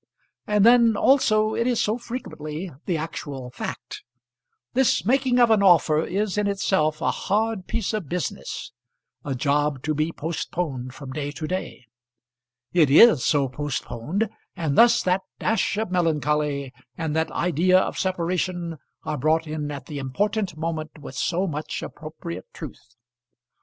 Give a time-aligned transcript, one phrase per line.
[0.47, 4.01] And then, also, it is so frequently the actual fact.
[4.73, 8.71] This making of an offer is in itself a hard piece of business,
[9.23, 11.85] a job to be postponed from day to day.
[12.73, 18.77] It is so postponed, and thus that dash of melancholy, and that idea of separation
[19.03, 22.95] are brought in at the important moment with so much appropriate truth.